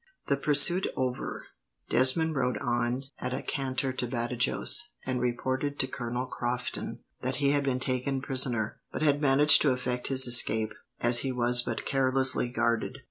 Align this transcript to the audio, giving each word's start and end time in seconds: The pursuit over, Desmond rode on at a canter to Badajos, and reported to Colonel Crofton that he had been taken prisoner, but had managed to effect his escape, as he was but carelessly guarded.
The 0.29 0.35
pursuit 0.37 0.87
over, 0.97 1.45
Desmond 1.89 2.35
rode 2.35 2.57
on 2.57 3.03
at 3.19 3.35
a 3.35 3.43
canter 3.43 3.93
to 3.93 4.07
Badajos, 4.07 4.93
and 5.05 5.21
reported 5.21 5.77
to 5.77 5.85
Colonel 5.85 6.25
Crofton 6.25 7.03
that 7.21 7.35
he 7.35 7.51
had 7.51 7.63
been 7.63 7.79
taken 7.79 8.19
prisoner, 8.19 8.79
but 8.91 9.03
had 9.03 9.21
managed 9.21 9.61
to 9.61 9.73
effect 9.73 10.07
his 10.07 10.25
escape, 10.25 10.73
as 11.01 11.19
he 11.19 11.31
was 11.31 11.61
but 11.61 11.85
carelessly 11.85 12.49
guarded. 12.49 12.97